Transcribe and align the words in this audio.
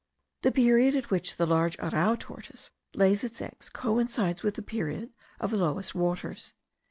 The 0.41 0.51
period 0.51 0.95
at 0.95 1.11
which 1.11 1.35
the 1.35 1.45
large 1.45 1.77
arrau 1.77 2.15
tortoise 2.17 2.71
lays 2.95 3.23
its 3.23 3.39
eggs 3.39 3.69
coincides 3.69 4.41
with 4.41 4.55
the 4.55 4.63
period 4.63 5.11
of 5.39 5.51
the 5.51 5.57
lowest 5.57 5.93
waters. 5.93 6.55